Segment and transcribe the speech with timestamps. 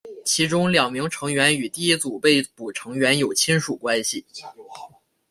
[0.25, 4.25] 其中两名成员与第一组被捕成员有亲属关系。